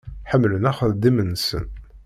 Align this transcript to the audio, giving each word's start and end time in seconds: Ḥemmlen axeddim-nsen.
Ḥemmlen 0.29 0.69
axeddim-nsen. 0.71 1.65